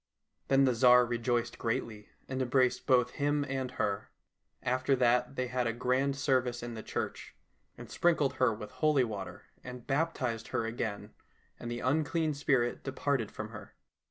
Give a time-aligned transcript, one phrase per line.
[0.47, 4.09] Then the Tsar rejoiced greatly, and embraced both him and her.
[4.63, 7.35] After that they had a grand service in the church,
[7.77, 11.13] and sprinkled her with holy water, and baptized her again,
[11.59, 13.75] and the unclean spirit departed from her.